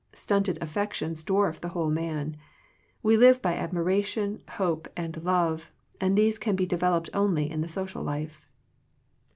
Stunted 0.13 0.57
affections 0.63 1.23
dwarf 1.23 1.59
the 1.59 1.67
whole 1.69 1.91
man. 1.91 2.35
We 3.03 3.15
live 3.17 3.39
by 3.39 3.53
admiration, 3.53 4.41
hope, 4.53 4.87
and 4.97 5.23
love, 5.23 5.69
and 6.01 6.17
these 6.17 6.39
can 6.39 6.55
be 6.55 6.65
devel 6.65 6.93
oped 6.97 7.11
only 7.13 7.51
in 7.51 7.61
the 7.61 7.67
social 7.67 8.01
life. 8.01 8.47